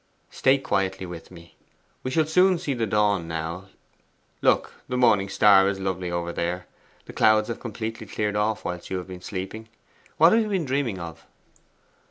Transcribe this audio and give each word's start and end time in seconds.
'Stay 0.31 0.57
quietly 0.57 1.05
with 1.05 1.29
me. 1.29 1.55
We 2.01 2.09
shall 2.09 2.25
soon 2.25 2.57
see 2.57 2.73
the 2.73 2.87
dawn 2.87 3.27
now. 3.27 3.65
Look, 4.41 4.73
the 4.89 4.97
morning 4.97 5.29
star 5.29 5.67
is 5.69 5.79
lovely 5.79 6.09
over 6.09 6.33
there. 6.33 6.65
The 7.05 7.13
clouds 7.13 7.49
have 7.49 7.59
completely 7.59 8.07
cleared 8.07 8.35
off 8.35 8.65
whilst 8.65 8.89
you 8.89 8.97
have 8.97 9.07
been 9.07 9.21
sleeping. 9.21 9.69
What 10.17 10.33
have 10.33 10.41
you 10.41 10.49
been 10.49 10.65
dreaming 10.65 10.97
of? 10.97 11.23